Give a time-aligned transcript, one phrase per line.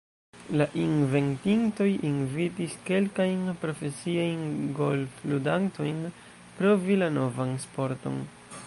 [0.59, 4.43] La inventintoj invitis kelkajn profesiajn
[4.81, 6.03] golfludantojn
[6.59, 8.23] provi la novan sporton.